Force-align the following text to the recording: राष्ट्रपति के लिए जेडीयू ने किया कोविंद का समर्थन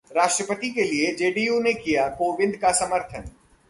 राष्ट्रपति 0.11 0.69
के 0.69 0.83
लिए 0.83 1.13
जेडीयू 1.15 1.59
ने 1.61 1.73
किया 1.73 2.07
कोविंद 2.09 2.55
का 2.55 2.71
समर्थन 2.71 3.29